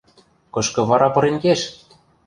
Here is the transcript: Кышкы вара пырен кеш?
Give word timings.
Кышкы 0.53 0.81
вара 0.89 1.09
пырен 1.13 1.35
кеш? 1.43 1.61